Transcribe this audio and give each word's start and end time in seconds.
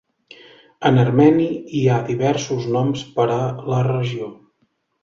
En 0.89 0.97
armeni, 1.01 1.45
hi 1.81 1.83
ha 1.97 2.01
diversos 2.09 2.67
noms 2.79 3.05
per 3.19 3.31
a 3.39 3.41
la 3.73 3.87
regió. 3.93 4.37